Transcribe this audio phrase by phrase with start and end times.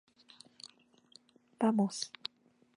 [1.59, 2.11] ばもす。